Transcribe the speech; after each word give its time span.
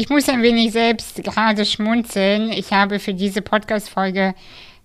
Ich 0.00 0.08
muss 0.08 0.30
ein 0.30 0.40
wenig 0.40 0.72
selbst 0.72 1.22
gerade 1.22 1.66
schmunzeln. 1.66 2.52
Ich 2.52 2.72
habe 2.72 2.98
für 3.00 3.12
diese 3.12 3.42
Podcast-Folge 3.42 4.34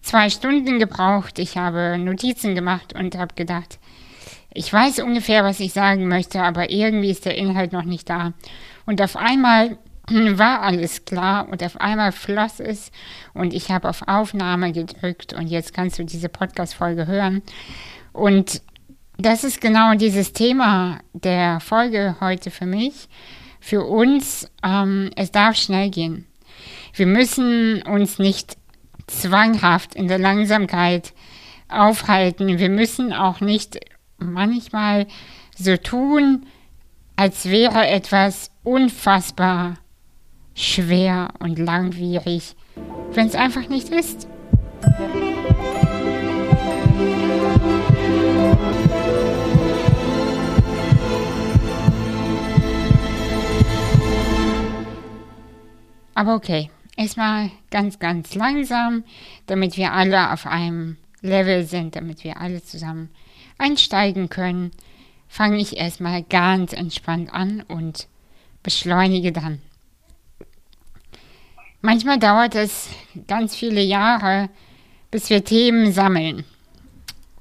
zwei 0.01 0.29
Stunden 0.29 0.77
gebraucht. 0.77 1.39
Ich 1.39 1.55
habe 1.55 1.97
Notizen 1.97 2.53
gemacht 2.53 2.93
und 2.93 3.17
habe 3.17 3.33
gedacht, 3.33 3.79
ich 4.53 4.73
weiß 4.73 4.99
ungefähr, 4.99 5.45
was 5.45 5.61
ich 5.61 5.71
sagen 5.71 6.09
möchte, 6.09 6.41
aber 6.41 6.69
irgendwie 6.69 7.11
ist 7.11 7.23
der 7.23 7.37
Inhalt 7.37 7.71
noch 7.71 7.85
nicht 7.85 8.09
da. 8.09 8.33
Und 8.85 9.01
auf 9.01 9.15
einmal 9.15 9.77
war 10.09 10.63
alles 10.63 11.05
klar 11.05 11.47
und 11.47 11.63
auf 11.63 11.79
einmal 11.79 12.11
floss 12.11 12.59
es 12.59 12.91
und 13.33 13.53
ich 13.53 13.71
habe 13.71 13.87
auf 13.87 14.01
Aufnahme 14.09 14.73
gedrückt 14.73 15.31
und 15.31 15.47
jetzt 15.47 15.73
kannst 15.73 15.97
du 15.97 16.03
diese 16.03 16.27
Podcast-Folge 16.27 17.07
hören. 17.07 17.41
Und 18.11 18.61
das 19.17 19.45
ist 19.45 19.61
genau 19.61 19.93
dieses 19.93 20.33
Thema 20.33 20.99
der 21.13 21.61
Folge 21.61 22.17
heute 22.19 22.51
für 22.51 22.65
mich. 22.65 23.07
Für 23.67 23.83
uns, 23.83 24.47
ähm, 24.61 25.09
es 25.15 25.31
darf 25.31 25.55
schnell 25.55 25.89
gehen. 25.89 26.27
Wir 26.93 27.07
müssen 27.07 27.81
uns 27.81 28.19
nicht 28.19 28.57
zwanghaft 29.07 29.95
in 29.95 30.07
der 30.07 30.19
Langsamkeit 30.19 31.13
aufhalten. 31.67 32.59
Wir 32.59 32.69
müssen 32.69 33.11
auch 33.11 33.41
nicht 33.41 33.79
manchmal 34.19 35.07
so 35.57 35.77
tun, 35.77 36.45
als 37.15 37.49
wäre 37.49 37.87
etwas 37.87 38.51
unfassbar 38.63 39.79
schwer 40.53 41.29
und 41.39 41.57
langwierig, 41.57 42.55
wenn 43.13 43.25
es 43.25 43.33
einfach 43.33 43.67
nicht 43.67 43.89
ist. 43.89 44.27
Aber 56.15 56.33
okay, 56.33 56.71
erstmal 56.97 57.51
ganz, 57.69 57.99
ganz 57.99 58.33
langsam, 58.33 59.03
damit 59.45 59.77
wir 59.77 59.91
alle 59.91 60.31
auf 60.33 60.47
einem 60.47 60.97
Level 61.21 61.65
sind, 61.65 61.95
damit 61.95 62.23
wir 62.23 62.37
alle 62.37 62.63
zusammen 62.63 63.09
einsteigen 63.57 64.29
können, 64.29 64.71
fange 65.27 65.57
ich 65.57 65.77
erstmal 65.77 66.23
ganz 66.23 66.73
entspannt 66.73 67.33
an 67.33 67.61
und 67.67 68.07
beschleunige 68.63 69.31
dann. 69.31 69.61
Manchmal 71.81 72.17
dauert 72.17 72.55
es 72.55 72.89
ganz 73.27 73.55
viele 73.55 73.81
Jahre, 73.81 74.49
bis 75.11 75.29
wir 75.29 75.43
Themen 75.43 75.91
sammeln. 75.91 76.45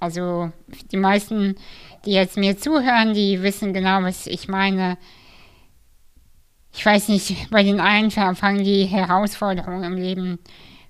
Also 0.00 0.52
die 0.90 0.98
meisten, 0.98 1.56
die 2.04 2.12
jetzt 2.12 2.36
mir 2.36 2.58
zuhören, 2.58 3.14
die 3.14 3.42
wissen 3.42 3.72
genau, 3.72 4.02
was 4.02 4.26
ich 4.26 4.48
meine. 4.48 4.98
Ich 6.76 6.84
weiß 6.84 7.08
nicht, 7.08 7.50
bei 7.50 7.62
den 7.62 7.78
einen 7.78 8.10
fangen 8.10 8.64
die 8.64 8.84
Herausforderungen 8.86 9.84
im 9.84 9.96
Leben 9.96 10.38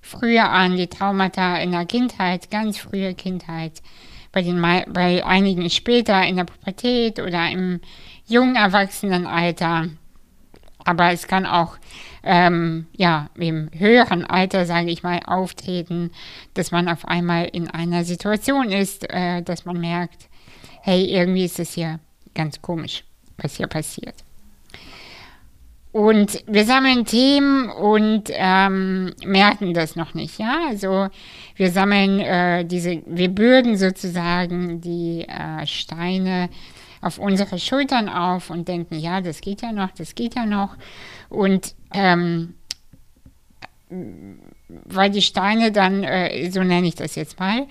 früher 0.01 0.49
an, 0.49 0.77
die 0.77 0.87
Traumata 0.87 1.57
in 1.57 1.71
der 1.71 1.85
Kindheit, 1.85 2.49
ganz 2.49 2.79
frühe 2.79 3.13
Kindheit. 3.13 3.83
Bei, 4.31 4.41
den, 4.41 4.59
bei 4.61 5.23
einigen 5.23 5.69
später 5.69 6.25
in 6.25 6.37
der 6.37 6.45
Pubertät 6.45 7.19
oder 7.19 7.49
im 7.51 7.81
jungen 8.25 8.55
Erwachsenenalter. 8.55 9.89
Aber 10.83 11.11
es 11.11 11.27
kann 11.27 11.45
auch 11.45 11.77
ähm, 12.23 12.87
ja, 12.97 13.29
im 13.35 13.69
höheren 13.71 14.25
Alter, 14.25 14.65
sage 14.65 14.89
ich 14.89 15.03
mal, 15.03 15.19
auftreten, 15.25 16.11
dass 16.55 16.71
man 16.71 16.89
auf 16.89 17.07
einmal 17.07 17.45
in 17.45 17.69
einer 17.69 18.03
Situation 18.03 18.71
ist, 18.71 19.09
äh, 19.09 19.43
dass 19.43 19.65
man 19.65 19.79
merkt, 19.79 20.29
hey, 20.81 21.05
irgendwie 21.05 21.45
ist 21.45 21.59
es 21.59 21.73
hier 21.73 21.99
ganz 22.33 22.61
komisch, 22.61 23.03
was 23.37 23.55
hier 23.55 23.67
passiert. 23.67 24.15
Und 25.95 26.43
wir 26.45 26.65
sammeln 26.65 27.05
Themen 27.05 27.69
und 27.69 28.23
ähm, 28.33 29.13
merken 29.25 29.73
das 29.73 29.95
noch 29.95 30.13
nicht, 30.13 30.37
ja. 30.37 30.67
Also 30.67 31.07
wir 31.55 31.71
sammeln 31.71 32.19
äh, 32.19 32.65
diese, 32.65 33.01
wir 33.05 33.29
bürden 33.29 33.77
sozusagen 33.77 34.81
die 34.81 35.21
äh, 35.21 35.65
Steine 35.65 36.49
auf 36.99 37.17
unsere 37.17 37.59
Schultern 37.59 38.09
auf 38.09 38.49
und 38.49 38.67
denken, 38.67 38.99
ja, 38.99 39.21
das 39.21 39.39
geht 39.39 39.61
ja 39.61 39.71
noch, 39.71 39.91
das 39.91 40.15
geht 40.15 40.35
ja 40.35 40.45
noch. 40.45 40.75
Und 41.29 41.75
ähm, 41.93 42.55
weil 44.67 45.11
die 45.11 45.21
Steine 45.21 45.71
dann, 45.71 46.03
äh, 46.03 46.51
so 46.51 46.61
nenne 46.61 46.87
ich 46.87 46.95
das 46.95 47.15
jetzt 47.15 47.39
mal, 47.39 47.67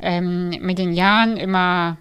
ähm, 0.00 0.48
mit 0.62 0.78
den 0.78 0.94
Jahren 0.94 1.36
immer, 1.36 1.98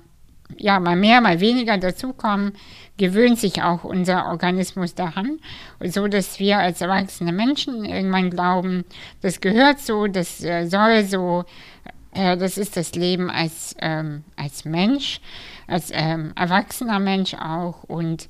ja, 0.57 0.79
mal 0.79 0.95
mehr, 0.95 1.21
mal 1.21 1.39
weniger 1.39 1.77
dazukommen, 1.77 2.53
gewöhnt 2.97 3.39
sich 3.39 3.61
auch 3.61 3.83
unser 3.83 4.27
Organismus 4.27 4.95
daran, 4.95 5.39
so 5.83 6.07
dass 6.07 6.39
wir 6.39 6.59
als 6.59 6.81
erwachsene 6.81 7.33
Menschen 7.33 7.83
irgendwann 7.83 8.29
glauben, 8.29 8.85
das 9.21 9.41
gehört 9.41 9.79
so, 9.79 10.07
das 10.07 10.43
äh, 10.43 10.65
soll 10.67 11.03
so, 11.03 11.43
äh, 12.13 12.37
das 12.37 12.57
ist 12.57 12.77
das 12.77 12.95
Leben 12.95 13.29
als, 13.29 13.75
ähm, 13.79 14.23
als 14.35 14.65
Mensch, 14.65 15.19
als 15.67 15.89
ähm, 15.91 16.31
erwachsener 16.35 16.99
Mensch 16.99 17.33
auch 17.33 17.83
und 17.83 18.29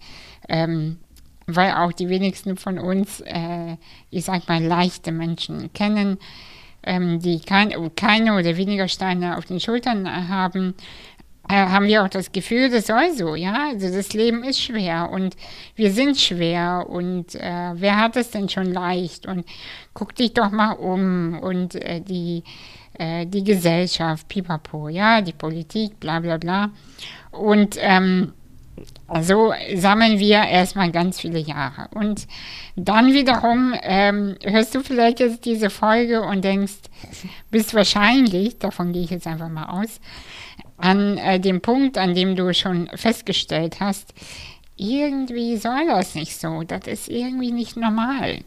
ähm, 0.50 0.98
weil 1.48 1.74
auch 1.74 1.92
die 1.92 2.10
wenigsten 2.10 2.58
von 2.58 2.80
uns, 2.80 3.22
äh, 3.22 3.78
ich 4.10 4.26
sag 4.26 4.48
mal, 4.48 4.64
leichte 4.64 5.12
Menschen 5.12 5.72
kennen, 5.74 6.18
ähm, 6.82 7.20
die 7.20 7.40
kein, 7.40 7.72
keine 7.96 8.34
oder 8.34 8.58
weniger 8.58 8.88
Steine 8.88 9.38
auf 9.38 9.46
den 9.46 9.60
Schultern 9.60 10.30
haben, 10.30 10.76
haben 11.54 11.88
wir 11.88 12.04
auch 12.04 12.10
das 12.10 12.32
Gefühl, 12.32 12.70
das 12.70 12.88
soll 12.88 13.12
so, 13.14 13.36
ja. 13.36 13.70
Also 13.70 13.94
das 13.94 14.14
Leben 14.14 14.44
ist 14.44 14.62
schwer 14.62 15.10
und 15.12 15.36
wir 15.76 15.92
sind 15.92 16.18
schwer 16.18 16.86
und 16.90 17.36
äh, 17.36 17.72
wer 17.76 17.98
hat 17.98 18.16
es 18.16 18.32
denn 18.32 18.50
schon 18.50 18.72
leicht? 18.72 19.28
Und 19.28 19.46
guck 19.94 20.16
dich 20.16 20.34
doch 20.34 20.52
mal 20.52 20.74
um 20.74 21.40
und 21.40 21.76
äh, 21.76 22.02
die, 22.02 22.44
äh, 22.98 23.26
die 23.26 23.44
Gesellschaft, 23.44 24.28
pipapo, 24.28 24.90
ja, 24.90 25.22
die 25.22 25.34
Politik, 25.34 26.00
bla 26.00 26.20
bla 26.20 26.38
bla. 26.38 26.72
Und 27.32 27.78
ähm, 27.80 28.34
so 29.22 29.54
sammeln 29.76 30.20
wir 30.20 30.44
erstmal 30.44 30.92
ganz 30.92 31.20
viele 31.20 31.40
Jahre. 31.40 31.88
Und 31.94 32.28
dann 32.76 33.14
wiederum 33.14 33.74
ähm, 33.82 34.36
hörst 34.44 34.76
du 34.76 34.82
vielleicht 34.82 35.20
jetzt 35.20 35.46
diese 35.46 35.70
Folge 35.70 36.22
und 36.24 36.44
denkst, 36.44 36.74
bist 37.52 37.74
wahrscheinlich, 37.74 38.58
davon 38.58 38.94
gehe 38.94 39.04
ich 39.04 39.12
jetzt 39.12 39.28
einfach 39.28 39.50
mal 39.50 39.66
aus, 39.66 40.00
an 40.78 41.18
äh, 41.18 41.40
dem 41.40 41.62
Punkt, 41.62 41.98
an 41.98 42.14
dem 42.14 42.36
du 42.36 42.54
schon 42.54 42.90
festgestellt 42.96 43.80
hast, 43.80 44.14
irgendwie 44.78 45.58
soll 45.58 45.88
das 45.88 46.16
nicht 46.16 46.40
so, 46.40 46.64
das 46.64 46.88
ist 46.88 47.10
irgendwie 47.10 47.52
nicht 47.52 47.78
normal. 47.78 48.44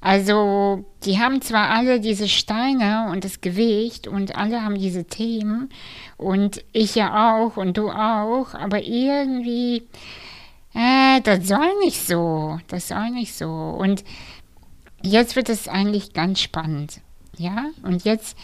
Also, 0.00 0.84
die 1.04 1.18
haben 1.18 1.42
zwar 1.42 1.70
alle 1.70 2.00
diese 2.00 2.28
Steine 2.28 3.08
und 3.10 3.24
das 3.24 3.40
Gewicht 3.40 4.06
und 4.06 4.36
alle 4.36 4.62
haben 4.62 4.78
diese 4.78 5.04
Themen 5.04 5.70
und 6.16 6.64
ich 6.72 6.94
ja 6.94 7.34
auch 7.34 7.56
und 7.56 7.76
du 7.76 7.90
auch, 7.90 8.54
aber 8.54 8.82
irgendwie, 8.82 9.82
äh, 10.72 11.20
das 11.22 11.48
soll 11.48 11.68
nicht 11.82 12.00
so, 12.00 12.60
das 12.68 12.88
soll 12.88 13.10
nicht 13.10 13.34
so. 13.34 13.48
Und 13.48 14.04
jetzt 15.02 15.34
wird 15.34 15.48
es 15.48 15.66
eigentlich 15.66 16.12
ganz 16.12 16.40
spannend, 16.40 17.00
ja? 17.36 17.66
Und 17.82 18.04
jetzt, 18.04 18.36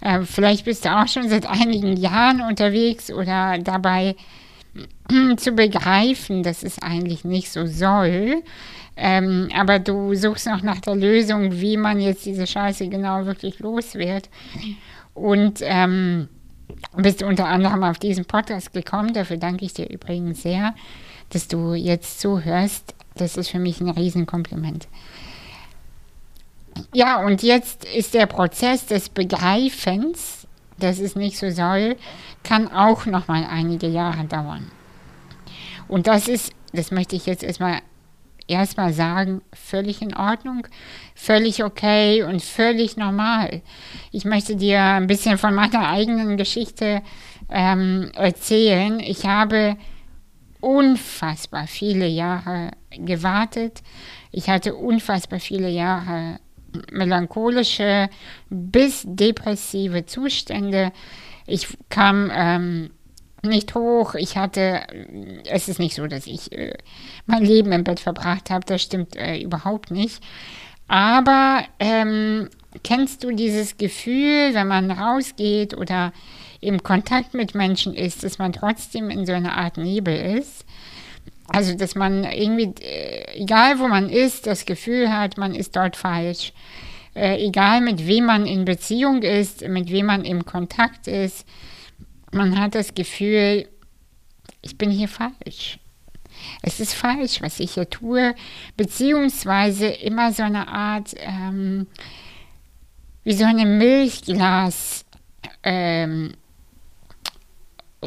äh, 0.00 0.22
vielleicht 0.22 0.64
bist 0.64 0.84
du 0.84 0.94
auch 0.94 1.08
schon 1.08 1.28
seit 1.28 1.46
einigen 1.46 1.96
Jahren 1.96 2.40
unterwegs 2.40 3.10
oder 3.10 3.58
dabei 3.58 4.16
zu 5.36 5.52
begreifen, 5.52 6.42
dass 6.42 6.62
es 6.62 6.80
eigentlich 6.80 7.24
nicht 7.24 7.50
so 7.50 7.66
soll. 7.66 8.42
Ähm, 8.96 9.48
aber 9.54 9.78
du 9.78 10.14
suchst 10.14 10.46
noch 10.46 10.62
nach 10.62 10.80
der 10.80 10.96
Lösung, 10.96 11.60
wie 11.60 11.76
man 11.76 12.00
jetzt 12.00 12.24
diese 12.24 12.46
Scheiße 12.46 12.88
genau 12.88 13.26
wirklich 13.26 13.58
los 13.58 13.94
wird. 13.94 14.30
Und 15.12 15.60
ähm, 15.62 16.28
bist 16.96 17.22
unter 17.22 17.46
anderem 17.46 17.82
auf 17.84 17.98
diesen 17.98 18.24
Podcast 18.24 18.72
gekommen. 18.72 19.12
Dafür 19.12 19.36
danke 19.36 19.64
ich 19.64 19.74
dir 19.74 19.90
übrigens 19.90 20.42
sehr, 20.42 20.74
dass 21.30 21.48
du 21.48 21.74
jetzt 21.74 22.20
zuhörst. 22.20 22.94
Das 23.14 23.36
ist 23.36 23.50
für 23.50 23.58
mich 23.58 23.80
ein 23.80 23.90
Riesenkompliment. 23.90 24.88
Ja, 26.94 27.24
und 27.24 27.42
jetzt 27.42 27.84
ist 27.84 28.14
der 28.14 28.26
Prozess 28.26 28.86
des 28.86 29.08
Begreifens, 29.08 30.46
dass 30.78 30.98
es 30.98 31.16
nicht 31.16 31.38
so 31.38 31.50
soll, 31.50 31.96
kann 32.42 32.70
auch 32.70 33.06
noch 33.06 33.28
mal 33.28 33.44
einige 33.44 33.86
Jahre 33.86 34.24
dauern. 34.24 34.70
Und 35.88 36.06
das 36.06 36.28
ist, 36.28 36.52
das 36.72 36.90
möchte 36.90 37.16
ich 37.16 37.26
jetzt 37.26 37.42
erstmal 37.42 37.80
erstmal 38.48 38.92
sagen, 38.92 39.42
völlig 39.52 40.02
in 40.02 40.14
Ordnung, 40.14 40.66
völlig 41.14 41.64
okay 41.64 42.22
und 42.22 42.42
völlig 42.42 42.96
normal. 42.96 43.62
Ich 44.12 44.24
möchte 44.24 44.56
dir 44.56 44.80
ein 44.80 45.06
bisschen 45.06 45.38
von 45.38 45.54
meiner 45.54 45.88
eigenen 45.88 46.36
Geschichte 46.36 47.02
ähm, 47.50 48.10
erzählen. 48.14 49.00
Ich 49.00 49.26
habe 49.26 49.76
unfassbar 50.60 51.66
viele 51.66 52.06
Jahre 52.06 52.70
gewartet. 52.90 53.82
Ich 54.30 54.48
hatte 54.48 54.74
unfassbar 54.74 55.40
viele 55.40 55.68
Jahre 55.68 56.38
melancholische 56.92 58.08
bis 58.50 59.02
depressive 59.06 60.06
Zustände. 60.06 60.92
Ich 61.46 61.68
kam 61.88 62.30
ähm, 62.32 62.90
nicht 63.42 63.74
hoch. 63.74 64.14
Ich 64.14 64.36
hatte, 64.36 64.82
es 65.48 65.68
ist 65.68 65.78
nicht 65.78 65.94
so, 65.94 66.06
dass 66.06 66.26
ich 66.26 66.52
äh, 66.52 66.74
mein 67.26 67.44
Leben 67.44 67.72
im 67.72 67.84
Bett 67.84 68.00
verbracht 68.00 68.50
habe, 68.50 68.64
das 68.66 68.82
stimmt 68.82 69.16
äh, 69.16 69.38
überhaupt 69.38 69.90
nicht. 69.90 70.22
Aber 70.88 71.64
ähm, 71.80 72.48
kennst 72.82 73.24
du 73.24 73.32
dieses 73.32 73.76
Gefühl, 73.76 74.54
wenn 74.54 74.68
man 74.68 74.90
rausgeht 74.90 75.76
oder 75.76 76.12
im 76.60 76.82
Kontakt 76.82 77.34
mit 77.34 77.54
Menschen 77.54 77.94
ist, 77.94 78.22
dass 78.22 78.38
man 78.38 78.52
trotzdem 78.52 79.10
in 79.10 79.26
so 79.26 79.32
einer 79.32 79.56
Art 79.56 79.76
Nebel 79.76 80.38
ist? 80.38 80.64
Also, 81.48 81.74
dass 81.74 81.94
man 81.94 82.24
irgendwie, 82.24 82.74
äh, 82.82 83.40
egal 83.40 83.78
wo 83.78 83.88
man 83.88 84.08
ist, 84.08 84.46
das 84.46 84.66
Gefühl 84.66 85.12
hat, 85.12 85.38
man 85.38 85.54
ist 85.54 85.76
dort 85.76 85.96
falsch. 85.96 86.52
Äh, 87.14 87.46
egal 87.46 87.80
mit 87.80 88.06
wem 88.06 88.26
man 88.26 88.46
in 88.46 88.64
Beziehung 88.64 89.22
ist, 89.22 89.66
mit 89.66 89.90
wem 89.90 90.06
man 90.06 90.24
im 90.24 90.44
Kontakt 90.44 91.06
ist, 91.06 91.46
man 92.32 92.58
hat 92.60 92.74
das 92.74 92.94
Gefühl, 92.94 93.68
ich 94.60 94.76
bin 94.76 94.90
hier 94.90 95.08
falsch. 95.08 95.78
Es 96.62 96.80
ist 96.80 96.92
falsch, 96.92 97.40
was 97.40 97.60
ich 97.60 97.72
hier 97.72 97.88
tue, 97.88 98.34
beziehungsweise 98.76 99.86
immer 99.86 100.32
so 100.32 100.42
eine 100.42 100.68
Art, 100.68 101.14
ähm, 101.18 101.86
wie 103.24 103.32
so 103.32 103.44
eine 103.44 103.64
Milchglas, 103.64 105.06
ähm, 105.62 106.34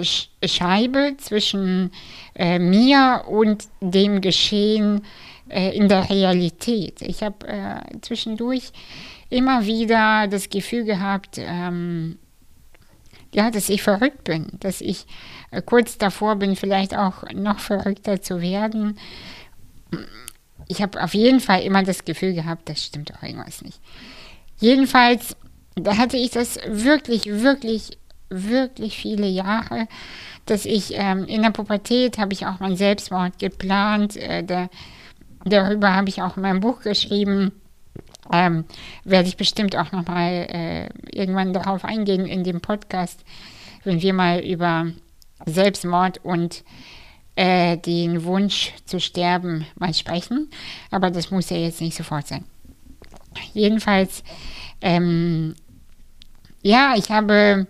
Scheibe 0.03 1.15
zwischen 1.17 1.91
äh, 2.35 2.59
mir 2.59 3.25
und 3.27 3.67
dem 3.81 4.21
Geschehen 4.21 5.05
äh, 5.49 5.75
in 5.75 5.87
der 5.89 6.09
Realität. 6.09 7.01
Ich 7.01 7.23
habe 7.23 7.47
äh, 7.47 7.99
zwischendurch 8.01 8.71
immer 9.29 9.65
wieder 9.65 10.27
das 10.27 10.49
Gefühl 10.49 10.83
gehabt, 10.85 11.37
ähm, 11.37 12.17
ja, 13.33 13.51
dass 13.51 13.69
ich 13.69 13.83
verrückt 13.83 14.23
bin, 14.23 14.47
dass 14.59 14.81
ich 14.81 15.05
äh, 15.51 15.61
kurz 15.61 15.97
davor 15.97 16.35
bin, 16.35 16.55
vielleicht 16.55 16.95
auch 16.95 17.23
noch 17.33 17.59
verrückter 17.59 18.21
zu 18.21 18.41
werden. 18.41 18.97
Ich 20.67 20.81
habe 20.81 21.01
auf 21.03 21.13
jeden 21.13 21.39
Fall 21.39 21.61
immer 21.61 21.83
das 21.83 22.05
Gefühl 22.05 22.33
gehabt, 22.33 22.69
das 22.69 22.83
stimmt 22.83 23.11
doch 23.11 23.23
irgendwas 23.23 23.61
nicht. 23.61 23.79
Jedenfalls, 24.59 25.35
da 25.75 25.97
hatte 25.97 26.17
ich 26.17 26.31
das 26.31 26.59
wirklich, 26.67 27.25
wirklich, 27.27 27.97
wirklich 28.29 28.97
viele 28.97 29.27
Jahre, 29.27 29.87
dass 30.45 30.65
ich 30.65 30.93
ähm, 30.95 31.25
in 31.25 31.41
der 31.41 31.51
Pubertät 31.51 32.17
habe 32.17 32.33
ich 32.33 32.45
auch 32.45 32.59
mein 32.59 32.75
Selbstmord 32.75 33.39
geplant. 33.39 34.15
Äh, 34.17 34.43
da, 34.43 34.69
darüber 35.45 35.95
habe 35.95 36.09
ich 36.09 36.21
auch 36.21 36.37
in 36.37 36.43
meinem 36.43 36.59
Buch 36.59 36.81
geschrieben. 36.81 37.51
Ähm, 38.31 38.65
werde 39.03 39.27
ich 39.27 39.37
bestimmt 39.37 39.75
auch 39.75 39.91
nochmal 39.91 40.47
äh, 40.49 40.89
irgendwann 41.11 41.53
darauf 41.53 41.83
eingehen 41.83 42.25
in 42.25 42.43
dem 42.43 42.61
Podcast, 42.61 43.23
wenn 43.83 44.01
wir 44.01 44.13
mal 44.13 44.39
über 44.39 44.87
Selbstmord 45.45 46.23
und 46.23 46.63
äh, 47.35 47.77
den 47.77 48.23
Wunsch 48.25 48.73
zu 48.85 48.99
sterben 48.99 49.65
mal 49.75 49.93
sprechen. 49.93 50.51
Aber 50.91 51.09
das 51.09 51.31
muss 51.31 51.49
ja 51.49 51.57
jetzt 51.57 51.81
nicht 51.81 51.95
sofort 51.95 52.27
sein. 52.27 52.43
Jedenfalls, 53.53 54.23
ähm, 54.81 55.55
ja, 56.61 56.93
ich 56.97 57.09
habe 57.09 57.67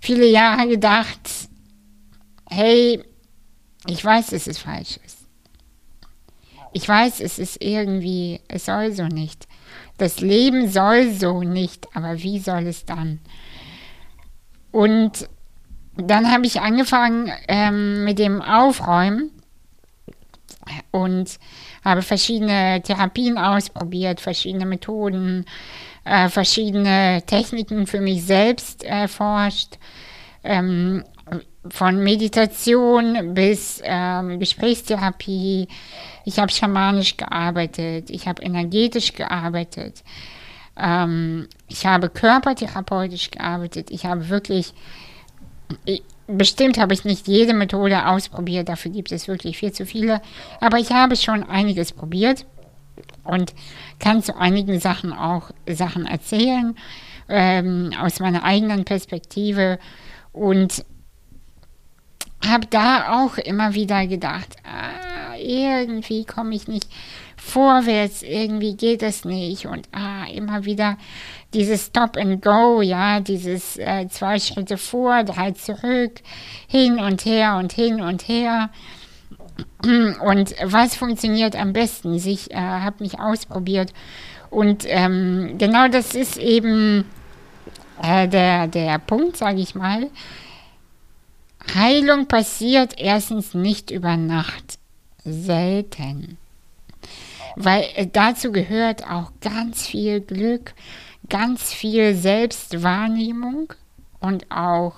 viele 0.00 0.26
Jahre 0.26 0.68
gedacht, 0.68 1.20
hey, 2.50 3.02
ich 3.86 4.04
weiß, 4.04 4.28
dass 4.28 4.46
es 4.46 4.58
falsch 4.58 4.98
ist. 5.04 5.18
Ich 6.72 6.86
weiß, 6.88 7.20
es 7.20 7.38
ist 7.38 7.62
irgendwie, 7.62 8.40
es 8.48 8.66
soll 8.66 8.92
so 8.92 9.04
nicht. 9.04 9.46
Das 9.96 10.20
Leben 10.20 10.68
soll 10.68 11.12
so 11.12 11.42
nicht, 11.42 11.88
aber 11.94 12.22
wie 12.22 12.38
soll 12.38 12.66
es 12.66 12.84
dann? 12.84 13.20
Und 14.70 15.28
dann 15.96 16.30
habe 16.30 16.46
ich 16.46 16.60
angefangen 16.60 17.32
ähm, 17.48 18.04
mit 18.04 18.18
dem 18.18 18.40
Aufräumen 18.40 19.32
und 20.90 21.38
habe 21.84 22.02
verschiedene 22.02 22.82
Therapien 22.82 23.38
ausprobiert, 23.38 24.20
verschiedene 24.20 24.66
Methoden, 24.66 25.46
äh, 26.08 26.28
verschiedene 26.28 27.22
Techniken 27.26 27.86
für 27.86 28.00
mich 28.00 28.24
selbst 28.24 28.84
erforscht. 28.84 29.78
Ähm, 30.42 31.04
von 31.70 32.02
Meditation 32.02 33.34
bis 33.34 33.80
ähm, 33.84 34.38
Gesprächstherapie. 34.38 35.68
Ich 36.24 36.38
habe 36.38 36.52
schamanisch 36.52 37.16
gearbeitet, 37.16 38.10
ich 38.10 38.26
habe 38.26 38.42
energetisch 38.42 39.14
gearbeitet, 39.14 40.02
ähm, 40.78 41.48
ich 41.68 41.86
habe 41.86 42.08
körpertherapeutisch 42.08 43.30
gearbeitet. 43.30 43.90
Ich 43.90 44.04
habe 44.04 44.28
wirklich, 44.28 44.72
ich, 45.84 46.02
bestimmt 46.26 46.78
habe 46.78 46.94
ich 46.94 47.04
nicht 47.04 47.26
jede 47.28 47.54
Methode 47.54 48.06
ausprobiert, 48.06 48.68
dafür 48.68 48.92
gibt 48.92 49.12
es 49.12 49.28
wirklich 49.28 49.58
viel 49.58 49.72
zu 49.72 49.86
viele, 49.86 50.20
aber 50.60 50.78
ich 50.78 50.90
habe 50.90 51.16
schon 51.16 51.42
einiges 51.42 51.92
probiert 51.92 52.46
und 53.24 53.54
kann 53.98 54.22
zu 54.22 54.36
einigen 54.36 54.80
Sachen 54.80 55.12
auch 55.12 55.50
Sachen 55.68 56.06
erzählen 56.06 56.76
ähm, 57.28 57.92
aus 58.00 58.20
meiner 58.20 58.44
eigenen 58.44 58.84
Perspektive 58.84 59.78
und 60.32 60.84
habe 62.46 62.66
da 62.66 63.22
auch 63.22 63.36
immer 63.38 63.74
wieder 63.74 64.06
gedacht, 64.06 64.56
ah, 64.64 65.36
irgendwie 65.36 66.24
komme 66.24 66.54
ich 66.54 66.68
nicht 66.68 66.88
vorwärts, 67.36 68.22
irgendwie 68.22 68.76
geht 68.76 69.02
es 69.02 69.24
nicht 69.24 69.66
und 69.66 69.88
ah, 69.92 70.24
immer 70.32 70.64
wieder 70.64 70.96
dieses 71.54 71.86
Stop 71.86 72.16
and 72.16 72.42
Go, 72.42 72.82
ja, 72.82 73.20
dieses 73.20 73.76
äh, 73.78 74.06
zwei 74.08 74.38
Schritte 74.38 74.76
vor, 74.76 75.24
drei 75.24 75.52
zurück, 75.52 76.20
hin 76.68 76.98
und 76.98 77.24
her 77.24 77.56
und 77.56 77.72
hin 77.72 78.00
und 78.00 78.28
her. 78.28 78.70
Und 79.82 80.54
was 80.62 80.96
funktioniert 80.96 81.56
am 81.56 81.72
besten? 81.72 82.14
Ich 82.14 82.50
äh, 82.50 82.56
habe 82.56 83.02
mich 83.02 83.18
ausprobiert 83.18 83.92
und 84.50 84.84
ähm, 84.86 85.56
genau 85.58 85.88
das 85.88 86.14
ist 86.14 86.36
eben 86.36 87.04
äh, 88.02 88.28
der, 88.28 88.66
der 88.66 88.98
Punkt, 88.98 89.36
sage 89.36 89.60
ich 89.60 89.74
mal 89.74 90.08
Heilung 91.74 92.26
passiert 92.26 92.94
erstens 92.98 93.54
nicht 93.54 93.90
über 93.90 94.16
Nacht. 94.16 94.78
Selten. 95.24 96.38
Weil 97.56 97.84
äh, 97.94 98.06
dazu 98.06 98.52
gehört 98.52 99.08
auch 99.08 99.32
ganz 99.40 99.86
viel 99.86 100.20
Glück, 100.20 100.72
ganz 101.28 101.72
viel 101.72 102.14
Selbstwahrnehmung 102.14 103.72
und 104.20 104.50
auch 104.50 104.94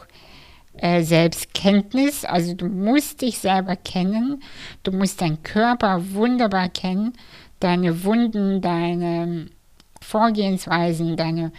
äh, 0.75 1.03
Selbstkenntnis. 1.03 2.25
Also 2.25 2.55
du 2.55 2.67
musst 2.67 3.23
dich 3.23 3.39
selber 3.39 3.77
kennen, 3.77 4.43
du 4.83 4.93
musst 4.93 5.21
deinen 5.21 5.43
Körper 5.43 6.13
wunderbar 6.13 6.69
kennen, 6.69 7.15
deine 7.61 8.05
Wunden, 8.05 8.61
deine 8.61 9.47
Vorgehensweisen, 10.01 11.17
deine 11.17 11.53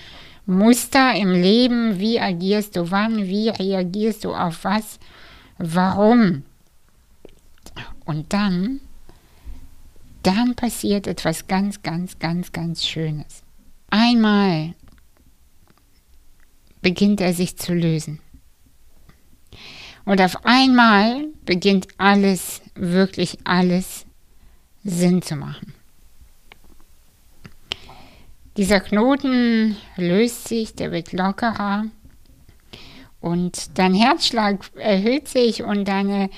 Muster 0.46 1.14
im 1.16 1.32
Leben, 1.32 2.00
wie 2.00 2.20
agierst 2.20 2.76
du 2.76 2.90
wann, 2.92 3.28
wie 3.28 3.50
reagierst 3.50 4.26
du 4.26 4.34
auf 4.34 4.64
was, 4.64 5.00
warum. 5.58 6.44
Und 8.06 8.34
dann, 8.34 8.82
dann 10.24 10.56
passiert 10.56 11.08
etwas 11.08 11.48
ganz, 11.48 11.84
ganz, 11.84 12.18
ganz, 12.20 12.52
ganz 12.52 12.86
Schönes. 12.86 13.44
Einmal 13.90 14.74
beginnt 16.82 17.22
er 17.22 17.34
sich 17.34 17.58
zu 17.58 17.74
lösen. 17.74 18.20
Und 20.12 20.20
auf 20.20 20.46
einmal 20.46 21.30
beginnt 21.46 21.88
alles, 21.98 22.62
wirklich 22.76 23.38
alles 23.46 24.06
Sinn 24.84 25.22
zu 25.22 25.38
machen. 25.38 25.74
Dieser 28.58 28.82
Knoten 28.82 29.78
löst 29.96 30.50
sich, 30.50 30.76
der 30.76 30.92
wird 30.92 31.14
lockerer 31.14 31.86
und 33.22 33.80
dein 33.80 33.94
Herzschlag 33.94 34.70
erhöht 34.76 35.30
sich 35.30 35.64
und 35.64 35.88
deine, 35.88 36.30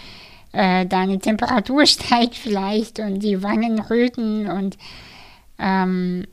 äh, 0.51 0.85
deine 0.85 1.17
Temperatur 1.17 1.85
steigt 1.87 2.35
vielleicht 2.35 2.99
und 2.99 3.21
die 3.21 3.41
Wangen 3.41 3.79
röten 3.79 4.51
und 4.51 4.77
ähm, 5.57 6.27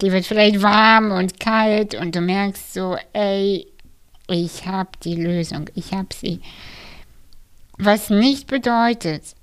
die 0.00 0.10
wird 0.10 0.26
vielleicht 0.26 0.62
warm 0.62 1.12
und 1.12 1.38
kalt 1.38 1.94
und 1.94 2.16
du 2.16 2.20
merkst 2.20 2.74
so, 2.74 2.96
ey, 3.12 3.69
ich 4.30 4.66
habe 4.66 4.90
die 5.04 5.16
Lösung, 5.16 5.66
ich 5.74 5.92
habe 5.92 6.08
sie. 6.14 6.40
Was 7.78 8.10
nicht 8.10 8.46
bedeutet, 8.46 9.34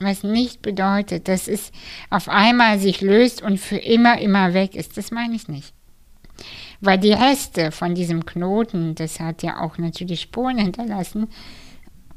was 0.00 0.22
nicht 0.22 0.62
bedeutet, 0.62 1.28
dass 1.28 1.46
es 1.46 1.72
auf 2.08 2.28
einmal 2.28 2.78
sich 2.78 3.00
löst 3.00 3.42
und 3.42 3.58
für 3.58 3.76
immer, 3.76 4.18
immer 4.20 4.54
weg 4.54 4.74
ist. 4.74 4.96
Das 4.96 5.10
meine 5.10 5.34
ich 5.34 5.48
nicht. 5.48 5.74
Weil 6.80 6.98
die 6.98 7.12
Reste 7.12 7.70
von 7.70 7.94
diesem 7.94 8.24
Knoten, 8.24 8.94
das 8.94 9.20
hat 9.20 9.42
ja 9.42 9.60
auch 9.60 9.76
natürlich 9.76 10.22
Spuren 10.22 10.56
hinterlassen, 10.56 11.28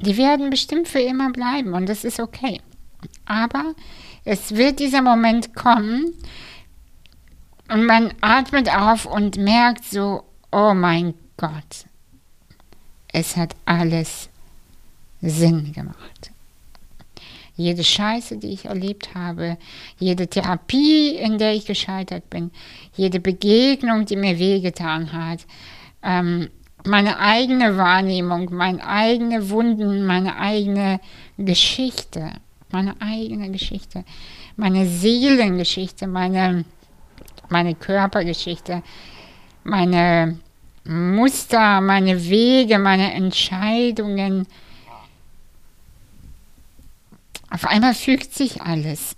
die 0.00 0.16
werden 0.16 0.50
bestimmt 0.50 0.88
für 0.88 1.00
immer 1.00 1.30
bleiben 1.30 1.74
und 1.74 1.88
das 1.88 2.04
ist 2.04 2.18
okay. 2.18 2.60
Aber 3.26 3.74
es 4.24 4.56
wird 4.56 4.80
dieser 4.80 5.02
Moment 5.02 5.54
kommen 5.54 6.14
und 7.70 7.84
man 7.84 8.14
atmet 8.22 8.74
auf 8.74 9.04
und 9.04 9.36
merkt 9.36 9.84
so, 9.84 10.24
oh 10.50 10.72
mein 10.74 11.14
Gott, 11.36 11.86
es 13.12 13.36
hat 13.36 13.54
alles 13.64 14.28
Sinn 15.20 15.72
gemacht. 15.72 16.30
Jede 17.56 17.84
Scheiße, 17.84 18.38
die 18.38 18.48
ich 18.48 18.64
erlebt 18.64 19.14
habe, 19.14 19.58
jede 19.98 20.26
Therapie, 20.26 21.10
in 21.16 21.38
der 21.38 21.54
ich 21.54 21.66
gescheitert 21.66 22.28
bin, 22.28 22.50
jede 22.96 23.20
Begegnung, 23.20 24.06
die 24.06 24.16
mir 24.16 24.38
wehgetan 24.38 25.12
hat, 25.12 25.46
ähm, 26.02 26.48
meine 26.84 27.18
eigene 27.18 27.76
Wahrnehmung, 27.76 28.52
meine 28.52 28.86
eigene 28.86 29.48
Wunden, 29.50 30.04
meine 30.04 30.36
eigene 30.36 31.00
Geschichte, 31.38 32.32
meine 32.70 33.00
eigene 33.00 33.50
Geschichte, 33.50 34.04
meine 34.56 34.86
Seelengeschichte, 34.86 36.06
meine, 36.06 36.64
meine 37.48 37.74
Körpergeschichte, 37.74 38.82
meine 39.62 40.40
Muster, 40.84 41.80
meine 41.80 42.24
Wege, 42.28 42.78
meine 42.78 43.12
Entscheidungen. 43.12 44.46
Auf 47.50 47.66
einmal 47.66 47.94
fügt 47.94 48.34
sich 48.34 48.62
alles. 48.62 49.16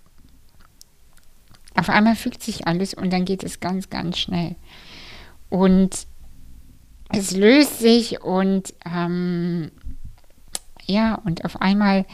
Auf 1.75 1.89
einmal 1.89 2.17
fügt 2.17 2.43
sich 2.43 2.67
alles 2.67 2.95
und 2.95 3.13
dann 3.13 3.25
geht 3.25 3.43
es 3.43 3.61
ganz, 3.61 3.91
ganz 3.91 4.19
schnell. 4.19 4.57
Und 5.51 6.07
es 7.11 7.33
löst 7.33 7.79
sich 7.79 8.23
und 8.23 8.75
ähm, 8.85 9.71
ja, 10.87 11.17
und 11.17 11.45
auf 11.45 11.61
einmal 11.61 12.07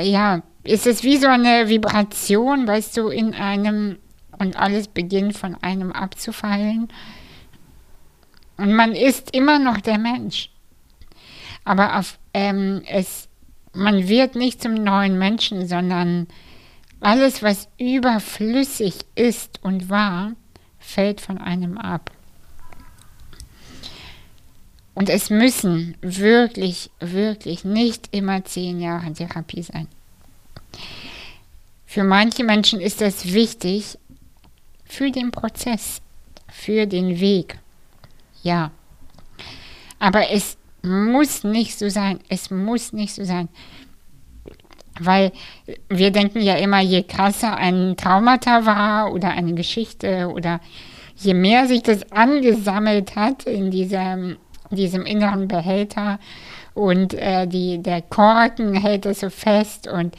ja, 0.00 0.42
ist 0.62 0.86
es 0.86 1.02
wie 1.02 1.16
so 1.16 1.26
eine 1.26 1.68
Vibration, 1.68 2.66
weißt 2.66 2.96
du, 2.96 3.08
in 3.08 3.34
einem 3.34 3.98
und 4.38 4.56
alles 4.56 4.88
beginnt 4.88 5.36
von 5.36 5.56
einem 5.62 5.92
abzufallen. 5.92 6.88
Und 8.58 8.74
man 8.74 8.92
ist 8.92 9.34
immer 9.34 9.58
noch 9.58 9.80
der 9.80 9.98
Mensch. 9.98 10.50
Aber 11.64 11.98
auf, 11.98 12.18
ähm, 12.34 12.82
es, 12.86 13.28
man 13.72 14.08
wird 14.08 14.34
nicht 14.34 14.60
zum 14.60 14.74
neuen 14.74 15.18
Menschen, 15.18 15.66
sondern 15.66 16.26
alles, 17.00 17.42
was 17.42 17.68
überflüssig 17.78 18.94
ist 19.14 19.62
und 19.62 19.88
war, 19.88 20.32
fällt 20.78 21.20
von 21.20 21.38
einem 21.38 21.78
ab. 21.78 22.10
Und 24.94 25.08
es 25.08 25.30
müssen 25.30 25.96
wirklich, 26.00 26.90
wirklich 26.98 27.64
nicht 27.64 28.08
immer 28.10 28.44
zehn 28.44 28.80
Jahre 28.80 29.12
Therapie 29.12 29.62
sein. 29.62 29.86
Für 31.86 32.02
manche 32.02 32.42
Menschen 32.42 32.80
ist 32.80 33.00
das 33.00 33.32
wichtig 33.32 33.96
für 34.84 35.12
den 35.12 35.30
Prozess, 35.30 36.02
für 36.50 36.86
den 36.86 37.20
Weg. 37.20 37.58
Ja. 38.48 38.70
Aber 39.98 40.30
es 40.30 40.56
muss 40.82 41.44
nicht 41.44 41.78
so 41.78 41.90
sein. 41.90 42.20
Es 42.30 42.50
muss 42.50 42.94
nicht 42.94 43.14
so 43.14 43.24
sein. 43.24 43.50
Weil 44.98 45.32
wir 45.90 46.10
denken 46.10 46.40
ja 46.40 46.54
immer, 46.56 46.80
je 46.80 47.02
krasser 47.02 47.56
ein 47.56 47.94
Traumata 47.96 48.64
war 48.64 49.12
oder 49.12 49.28
eine 49.30 49.52
Geschichte 49.52 50.28
oder 50.28 50.60
je 51.14 51.34
mehr 51.34 51.66
sich 51.66 51.82
das 51.82 52.10
angesammelt 52.10 53.16
hat 53.16 53.44
in 53.44 53.70
diesem 53.70 54.38
diesem 54.70 55.06
inneren 55.06 55.48
Behälter 55.48 56.18
und 56.74 57.14
äh, 57.14 57.46
die, 57.46 57.82
der 57.82 58.02
Korken 58.02 58.74
hält 58.74 59.06
das 59.06 59.20
so 59.20 59.30
fest 59.30 59.88
und 59.88 60.14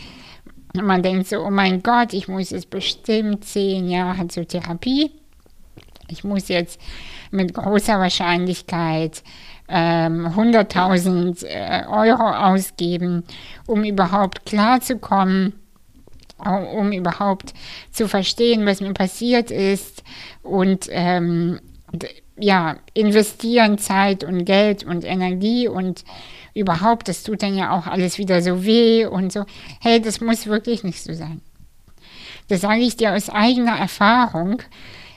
man 0.73 1.03
denkt 1.03 1.27
so, 1.27 1.45
oh 1.45 1.51
mein 1.51 1.83
Gott, 1.83 2.13
ich 2.13 2.27
muss 2.27 2.49
jetzt 2.49 2.71
bestimmt 2.71 3.45
zehn 3.45 3.89
Jahre 3.89 4.27
zur 4.27 4.47
Therapie. 4.47 5.11
Ich 6.09 6.23
muss 6.23 6.47
jetzt 6.47 6.79
mit 7.31 7.53
großer 7.53 7.99
Wahrscheinlichkeit 7.99 9.23
ähm, 9.67 10.27
100.000 10.27 11.45
äh, 11.45 11.85
Euro 11.87 12.29
ausgeben, 12.29 13.23
um 13.67 13.83
überhaupt 13.83 14.45
klarzukommen, 14.45 15.53
um 16.77 16.91
überhaupt 16.91 17.53
zu 17.91 18.07
verstehen, 18.07 18.65
was 18.65 18.81
mir 18.81 18.93
passiert 18.93 19.51
ist 19.51 20.03
und 20.41 20.87
ähm, 20.89 21.59
ja, 22.37 22.77
investieren 22.93 23.77
Zeit 23.77 24.23
und 24.23 24.45
Geld 24.45 24.83
und 24.83 25.03
Energie 25.03 25.67
und 25.67 26.05
überhaupt, 26.53 27.07
das 27.07 27.23
tut 27.23 27.43
dann 27.43 27.55
ja 27.55 27.77
auch 27.77 27.87
alles 27.87 28.17
wieder 28.17 28.41
so 28.41 28.63
weh 28.63 29.05
und 29.05 29.31
so. 29.31 29.45
Hey, 29.81 30.01
das 30.01 30.21
muss 30.21 30.47
wirklich 30.47 30.83
nicht 30.83 31.03
so 31.03 31.13
sein. 31.13 31.41
Das 32.47 32.61
sage 32.61 32.81
ich 32.81 32.97
dir 32.97 33.13
aus 33.13 33.29
eigener 33.29 33.77
Erfahrung. 33.77 34.61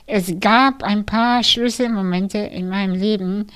Es 0.05 0.33
gab 0.39 0.83
ein 0.83 1.05
paar 1.05 1.43
Schlüsselmomente 1.43 2.37
in 2.37 2.69
meinem 2.69 2.93
Leben 2.93 3.47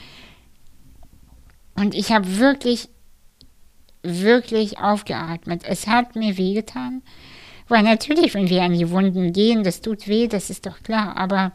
und 1.76 1.94
ich 1.94 2.12
habe 2.12 2.38
wirklich, 2.38 2.90
wirklich 4.02 4.80
aufgeatmet. 4.80 5.64
Es 5.66 5.88
hat 5.88 6.16
mir 6.16 6.38
wehgetan, 6.38 7.02
weil 7.68 7.84
natürlich, 7.84 8.34
wenn 8.34 8.50
wir 8.50 8.64
an 8.64 8.74
die 8.74 8.90
Wunden 8.90 9.34
gehen, 9.34 9.64
das 9.64 9.82
tut 9.82 10.08
weh, 10.08 10.28
das 10.28 10.50
ist 10.50 10.66
doch 10.66 10.82
klar, 10.84 11.18
aber 11.18 11.52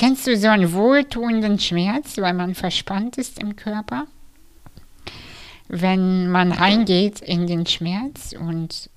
Kennst 0.00 0.26
du 0.26 0.34
so 0.34 0.48
einen 0.48 0.72
wohltuenden 0.72 1.58
Schmerz, 1.58 2.16
weil 2.16 2.32
man 2.32 2.54
verspannt 2.54 3.18
ist 3.18 3.38
im 3.38 3.54
Körper? 3.54 4.06
Wenn 5.68 6.30
man 6.30 6.52
reingeht 6.52 7.20
in 7.20 7.46
den 7.46 7.66
Schmerz 7.66 8.32
und 8.32 8.88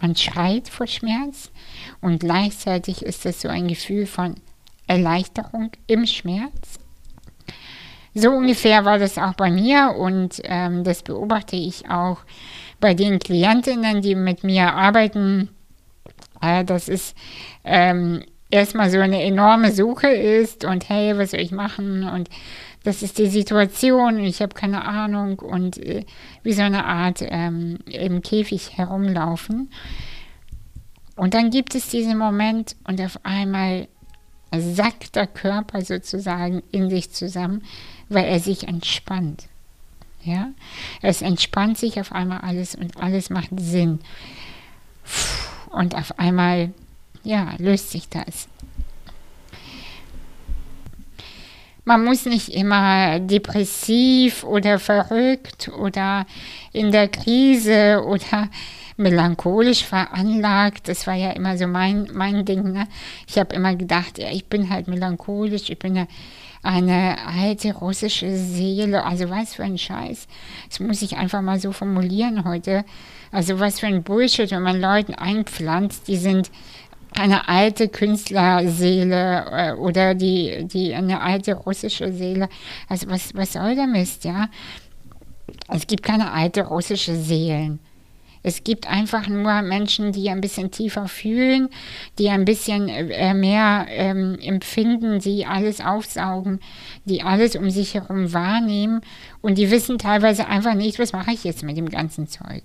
man 0.00 0.16
schreit 0.16 0.68
vor 0.68 0.86
Schmerz 0.86 1.50
und 2.00 2.20
gleichzeitig 2.20 3.02
ist 3.02 3.24
das 3.24 3.40
so 3.40 3.48
ein 3.48 3.68
Gefühl 3.68 4.06
von 4.06 4.34
Erleichterung 4.86 5.70
im 5.86 6.06
Schmerz. 6.06 6.78
So 8.14 8.30
ungefähr 8.30 8.84
war 8.84 8.98
das 8.98 9.18
auch 9.18 9.34
bei 9.34 9.50
mir 9.50 9.94
und 9.96 10.40
ähm, 10.44 10.82
das 10.82 11.02
beobachte 11.02 11.56
ich 11.56 11.88
auch 11.88 12.18
bei 12.80 12.94
den 12.94 13.20
Klientinnen, 13.20 14.02
die 14.02 14.16
mit 14.16 14.42
mir 14.42 14.74
arbeiten. 14.74 15.48
Äh, 16.42 16.64
das 16.64 16.88
ist 16.88 17.16
ähm, 17.62 18.24
erstmal 18.50 18.90
so 18.90 18.98
eine 18.98 19.22
enorme 19.22 19.70
Suche 19.70 20.08
ist 20.08 20.64
und 20.64 20.88
hey, 20.88 21.16
was 21.16 21.30
soll 21.30 21.40
ich 21.40 21.52
machen 21.52 22.02
und 22.08 22.28
das 22.82 23.02
ist 23.02 23.18
die 23.18 23.26
Situation 23.26 24.18
ich 24.18 24.40
habe 24.40 24.54
keine 24.54 24.84
Ahnung 24.84 25.38
und 25.38 25.78
äh, 25.78 26.04
wie 26.42 26.52
so 26.52 26.62
eine 26.62 26.84
Art 26.84 27.18
ähm, 27.20 27.78
im 27.86 28.22
Käfig 28.22 28.76
herumlaufen. 28.76 29.70
Und 31.16 31.34
dann 31.34 31.50
gibt 31.50 31.74
es 31.74 31.88
diesen 31.88 32.16
Moment 32.16 32.76
und 32.84 33.00
auf 33.00 33.18
einmal 33.24 33.88
sackt 34.56 35.16
der 35.16 35.26
Körper 35.26 35.82
sozusagen 35.82 36.62
in 36.72 36.88
sich 36.90 37.10
zusammen, 37.12 37.62
weil 38.08 38.24
er 38.24 38.40
sich 38.40 38.66
entspannt. 38.66 39.46
Ja, 40.22 40.50
es 41.02 41.22
entspannt 41.22 41.78
sich 41.78 42.00
auf 42.00 42.12
einmal 42.12 42.40
alles 42.40 42.74
und 42.74 42.96
alles 42.96 43.30
macht 43.30 43.50
Sinn. 43.58 44.00
Und 45.70 45.94
auf 45.94 46.18
einmal 46.18 46.72
ja, 47.22 47.54
löst 47.58 47.90
sich 47.90 48.08
das. 48.08 48.48
Man 51.90 52.04
muss 52.04 52.24
nicht 52.24 52.50
immer 52.50 53.18
depressiv 53.18 54.44
oder 54.44 54.78
verrückt 54.78 55.72
oder 55.76 56.24
in 56.72 56.92
der 56.92 57.08
Krise 57.08 58.04
oder 58.06 58.48
melancholisch 58.96 59.84
veranlagt. 59.84 60.86
Das 60.86 61.08
war 61.08 61.14
ja 61.14 61.32
immer 61.32 61.58
so 61.58 61.66
mein, 61.66 62.08
mein 62.12 62.44
Ding. 62.44 62.74
Ne? 62.74 62.86
Ich 63.26 63.38
habe 63.38 63.56
immer 63.56 63.74
gedacht, 63.74 64.18
ja, 64.18 64.30
ich 64.30 64.46
bin 64.46 64.70
halt 64.70 64.86
melancholisch, 64.86 65.68
ich 65.68 65.80
bin 65.80 65.96
eine, 65.96 66.06
eine 66.62 67.16
alte 67.26 67.74
russische 67.74 68.36
Seele. 68.36 69.04
Also 69.04 69.28
was 69.28 69.56
für 69.56 69.64
ein 69.64 69.76
Scheiß. 69.76 70.28
Das 70.68 70.78
muss 70.78 71.02
ich 71.02 71.16
einfach 71.16 71.42
mal 71.42 71.58
so 71.58 71.72
formulieren 71.72 72.44
heute. 72.44 72.84
Also 73.32 73.58
was 73.58 73.80
für 73.80 73.88
ein 73.88 74.04
Bullshit, 74.04 74.52
wenn 74.52 74.62
man 74.62 74.80
Leuten 74.80 75.16
einpflanzt, 75.16 76.06
die 76.06 76.18
sind 76.18 76.52
eine 77.18 77.48
alte 77.48 77.88
Künstlerseele 77.88 79.46
äh, 79.50 79.72
oder 79.72 80.14
die, 80.14 80.64
die 80.66 80.94
eine 80.94 81.20
alte 81.20 81.54
russische 81.54 82.12
Seele. 82.12 82.48
Also 82.88 83.08
was, 83.08 83.34
was 83.34 83.52
soll 83.52 83.74
der 83.74 83.86
Mist, 83.86 84.24
ja? 84.24 84.48
Es 85.68 85.86
gibt 85.86 86.02
keine 86.02 86.32
alte 86.32 86.66
russische 86.66 87.16
Seelen. 87.16 87.80
Es 88.42 88.64
gibt 88.64 88.88
einfach 88.88 89.28
nur 89.28 89.60
Menschen, 89.60 90.12
die 90.12 90.30
ein 90.30 90.40
bisschen 90.40 90.70
tiefer 90.70 91.08
fühlen, 91.08 91.68
die 92.18 92.30
ein 92.30 92.46
bisschen 92.46 92.88
äh, 92.88 93.34
mehr 93.34 93.86
ähm, 93.90 94.38
empfinden, 94.40 95.18
die 95.18 95.44
alles 95.44 95.80
aufsaugen, 95.82 96.60
die 97.04 97.22
alles 97.22 97.54
um 97.54 97.68
sich 97.68 97.94
herum 97.94 98.32
wahrnehmen 98.32 99.02
und 99.42 99.58
die 99.58 99.70
wissen 99.70 99.98
teilweise 99.98 100.46
einfach 100.46 100.74
nicht, 100.74 100.98
was 100.98 101.12
mache 101.12 101.32
ich 101.32 101.44
jetzt 101.44 101.62
mit 101.62 101.76
dem 101.76 101.90
ganzen 101.90 102.28
Zeug. 102.28 102.62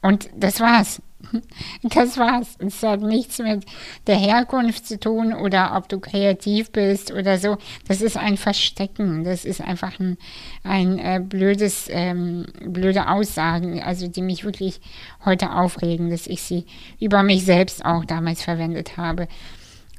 Und 0.00 0.30
das 0.34 0.60
war's. 0.60 1.02
Das 1.82 2.16
war's. 2.16 2.56
Es 2.58 2.82
hat 2.82 3.00
nichts 3.00 3.38
mit 3.38 3.64
der 4.06 4.16
Herkunft 4.16 4.86
zu 4.86 4.98
tun 4.98 5.32
oder 5.32 5.76
ob 5.76 5.88
du 5.88 6.00
kreativ 6.00 6.70
bist 6.70 7.12
oder 7.12 7.38
so. 7.38 7.56
Das 7.86 8.00
ist 8.00 8.16
ein 8.16 8.36
Verstecken. 8.36 9.24
Das 9.24 9.44
ist 9.44 9.60
einfach 9.60 9.98
ein, 9.98 10.16
ein 10.62 10.98
äh, 10.98 11.20
blödes, 11.22 11.88
ähm, 11.90 12.46
blöde 12.64 13.08
Aussagen, 13.08 13.82
also 13.82 14.08
die 14.08 14.22
mich 14.22 14.44
wirklich 14.44 14.80
heute 15.24 15.52
aufregen, 15.52 16.10
dass 16.10 16.26
ich 16.26 16.42
sie 16.42 16.66
über 17.00 17.22
mich 17.22 17.44
selbst 17.44 17.84
auch 17.84 18.04
damals 18.04 18.42
verwendet 18.42 18.96
habe. 18.96 19.28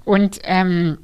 Und 0.06 0.40
ähm, 0.44 0.98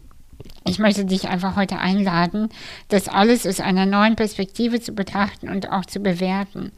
ich 0.67 0.79
möchte 0.79 1.05
dich 1.05 1.27
einfach 1.27 1.55
heute 1.55 1.77
einladen, 1.77 2.49
das 2.87 3.07
alles 3.07 3.45
aus 3.45 3.59
einer 3.59 3.85
neuen 3.85 4.15
Perspektive 4.15 4.81
zu 4.81 4.93
betrachten 4.93 5.49
und 5.49 5.71
auch 5.71 5.85
zu 5.85 5.99
bewerten. 5.99 6.71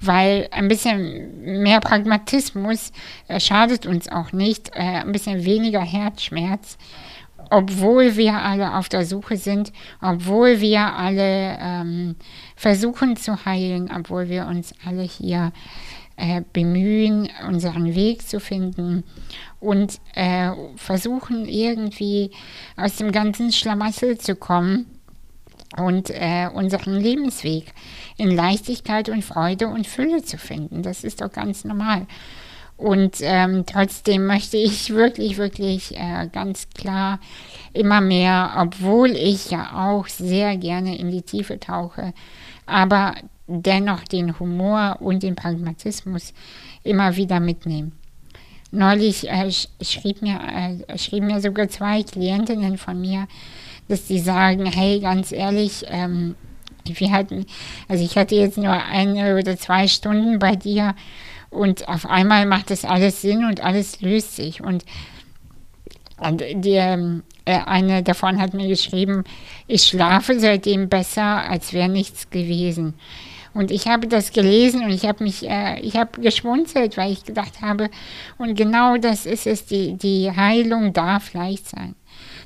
Weil 0.00 0.48
ein 0.52 0.68
bisschen 0.68 1.60
mehr 1.60 1.80
Pragmatismus 1.80 2.92
äh, 3.28 3.38
schadet 3.38 3.84
uns 3.84 4.08
auch 4.08 4.32
nicht, 4.32 4.70
äh, 4.74 4.80
ein 4.80 5.12
bisschen 5.12 5.44
weniger 5.44 5.82
Herzschmerz, 5.82 6.78
obwohl 7.50 8.16
wir 8.16 8.34
alle 8.34 8.74
auf 8.74 8.88
der 8.88 9.04
Suche 9.04 9.36
sind, 9.36 9.72
obwohl 10.00 10.60
wir 10.60 10.94
alle 10.94 11.58
ähm, 11.60 12.16
versuchen 12.56 13.16
zu 13.16 13.44
heilen, 13.44 13.90
obwohl 13.94 14.28
wir 14.28 14.46
uns 14.46 14.74
alle 14.84 15.02
hier 15.02 15.52
äh, 15.52 16.05
bemühen, 16.52 17.28
unseren 17.46 17.94
Weg 17.94 18.26
zu 18.26 18.40
finden 18.40 19.04
und 19.60 20.00
äh, 20.14 20.50
versuchen 20.76 21.46
irgendwie 21.46 22.30
aus 22.76 22.96
dem 22.96 23.12
ganzen 23.12 23.52
Schlamassel 23.52 24.16
zu 24.16 24.34
kommen 24.34 24.86
und 25.76 26.10
äh, 26.10 26.48
unseren 26.52 26.98
Lebensweg 27.00 27.72
in 28.16 28.30
Leichtigkeit 28.30 29.08
und 29.08 29.24
Freude 29.24 29.68
und 29.68 29.86
Fülle 29.86 30.22
zu 30.22 30.38
finden. 30.38 30.82
Das 30.82 31.04
ist 31.04 31.20
doch 31.20 31.30
ganz 31.30 31.64
normal. 31.64 32.06
Und 32.76 33.16
ähm, 33.22 33.64
trotzdem 33.66 34.26
möchte 34.26 34.58
ich 34.58 34.90
wirklich, 34.90 35.38
wirklich 35.38 35.96
äh, 35.96 36.28
ganz 36.30 36.68
klar 36.70 37.20
immer 37.72 38.00
mehr, 38.02 38.54
obwohl 38.58 39.10
ich 39.10 39.50
ja 39.50 39.90
auch 39.90 40.08
sehr 40.08 40.56
gerne 40.58 40.98
in 40.98 41.10
die 41.10 41.22
Tiefe 41.22 41.58
tauche, 41.58 42.12
aber 42.66 43.14
dennoch 43.46 44.04
den 44.04 44.38
Humor 44.38 44.96
und 45.00 45.22
den 45.22 45.36
Pragmatismus 45.36 46.32
immer 46.82 47.16
wieder 47.16 47.40
mitnehmen. 47.40 47.92
Neulich 48.72 49.28
äh, 49.28 49.50
schrieb 49.82 50.22
mir, 50.22 50.40
äh, 50.40 50.98
schrieben 50.98 51.28
mir 51.28 51.40
sogar 51.40 51.68
zwei 51.68 52.02
Klientinnen 52.02 52.78
von 52.78 53.00
mir, 53.00 53.28
dass 53.88 54.08
sie 54.08 54.18
sagen, 54.18 54.66
hey, 54.66 55.00
ganz 55.00 55.32
ehrlich, 55.32 55.84
ähm, 55.88 56.34
wir 56.84 57.10
hatten, 57.10 57.46
also 57.88 58.04
ich 58.04 58.16
hatte 58.16 58.34
jetzt 58.34 58.58
nur 58.58 58.72
eine 58.72 59.36
oder 59.36 59.56
zwei 59.56 59.88
Stunden 59.88 60.38
bei 60.38 60.56
dir 60.56 60.94
und 61.50 61.88
auf 61.88 62.06
einmal 62.06 62.46
macht 62.46 62.70
das 62.70 62.84
alles 62.84 63.22
Sinn 63.22 63.44
und 63.44 63.60
alles 63.60 64.00
löst 64.00 64.36
sich. 64.36 64.62
Und, 64.62 64.84
die, 66.18 66.72
äh, 66.72 67.22
eine 67.44 68.02
davon 68.02 68.40
hat 68.40 68.54
mir 68.54 68.68
geschrieben, 68.68 69.24
ich 69.66 69.84
schlafe 69.84 70.40
seitdem 70.40 70.88
besser, 70.88 71.48
als 71.48 71.72
wäre 71.72 71.88
nichts 71.88 72.30
gewesen. 72.30 72.94
Und 73.56 73.70
ich 73.70 73.88
habe 73.88 74.06
das 74.06 74.32
gelesen 74.32 74.84
und 74.84 74.90
ich 74.90 75.06
habe 75.06 75.24
mich, 75.24 75.48
äh, 75.48 75.80
ich 75.80 75.96
habe 75.96 76.20
geschmunzelt, 76.20 76.98
weil 76.98 77.12
ich 77.12 77.24
gedacht 77.24 77.62
habe, 77.62 77.88
und 78.36 78.54
genau 78.54 78.98
das 78.98 79.24
ist 79.24 79.46
es, 79.46 79.64
die, 79.64 79.94
die 79.94 80.30
Heilung 80.30 80.92
darf 80.92 81.32
leicht 81.32 81.66
sein. 81.66 81.94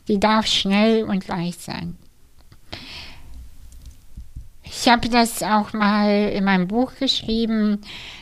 Die 0.06 0.20
darf 0.20 0.46
schnell 0.46 1.02
und 1.02 1.26
leicht 1.26 1.62
sein. 1.62 1.96
Ich 4.62 4.88
habe 4.88 5.08
das 5.08 5.42
auch 5.42 5.72
mal 5.72 6.28
in 6.28 6.44
meinem 6.44 6.68
Buch 6.68 6.92
geschrieben, 7.00 7.80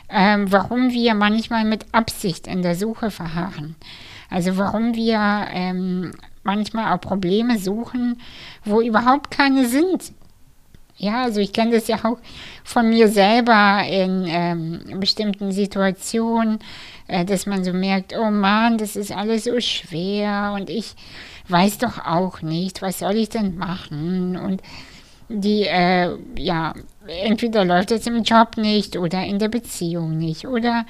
ähm, 0.09 0.51
warum 0.51 0.89
wir 0.89 1.13
manchmal 1.13 1.65
mit 1.65 1.85
Absicht 1.91 2.47
in 2.47 2.63
der 2.63 2.73
Suche 2.73 3.11
verharren. 3.11 3.75
Also 4.31 4.57
warum 4.57 4.95
wir 4.95 5.45
ähm, 5.51 6.13
manchmal 6.41 6.91
auch 6.91 7.01
Probleme 7.01 7.59
suchen, 7.59 8.19
wo 8.65 8.81
überhaupt 8.81 9.29
keine 9.29 9.67
sind. 9.67 10.11
Ja, 11.01 11.23
also 11.23 11.39
ich 11.39 11.53
kenne 11.53 11.71
das 11.71 11.87
ja 11.87 12.03
auch 12.03 12.17
von 12.65 12.89
mir 12.89 13.07
selber 13.07 13.83
in 13.89 14.25
ähm, 14.27 14.99
bestimmten 14.99 15.53
Situationen, 15.53 16.59
äh, 17.07 17.23
dass 17.23 17.45
man 17.45 17.63
so 17.63 17.71
merkt, 17.71 18.13
oh 18.17 18.29
Mann, 18.29 18.77
das 18.77 18.97
ist 18.97 19.13
alles 19.13 19.45
so 19.45 19.57
schwer 19.61 20.53
und 20.55 20.69
ich 20.69 20.95
weiß 21.47 21.77
doch 21.77 22.05
auch 22.05 22.41
nicht, 22.41 22.81
was 22.81 22.99
soll 22.99 23.15
ich 23.15 23.29
denn 23.29 23.57
machen? 23.57 24.35
Und 24.35 24.61
die, 25.29 25.63
äh, 25.63 26.17
ja, 26.37 26.73
entweder 27.07 27.63
läuft 27.63 27.91
es 27.91 28.05
im 28.05 28.21
Job 28.23 28.57
nicht 28.57 28.97
oder 28.97 29.23
in 29.23 29.39
der 29.39 29.47
Beziehung 29.47 30.17
nicht 30.17 30.47
oder 30.47 30.85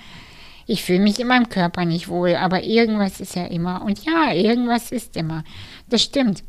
ich 0.66 0.84
fühle 0.84 1.01
mich 1.01 1.20
in 1.20 1.28
meinem 1.28 1.50
Körper 1.50 1.86
nicht 1.86 2.07
wohl, 2.07 2.36
aber 2.36 2.64
irgendwas 2.64 3.22
ist 3.22 3.36
ja 3.36 3.46
immer. 3.46 3.83
Und 3.83 4.03
ja, 4.05 4.33
irgendwas 4.33 4.92
ist 4.92 5.16
immer. 5.18 5.44
Das 5.88 6.01
stimmt. 6.01 6.44